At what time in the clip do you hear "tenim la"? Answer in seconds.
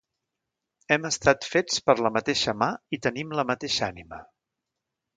3.07-3.49